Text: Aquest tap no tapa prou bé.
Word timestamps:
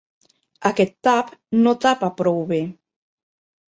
Aquest 0.69 0.95
tap 1.09 1.31
no 1.63 1.77
tapa 1.87 2.13
prou 2.23 2.45
bé. 2.55 2.63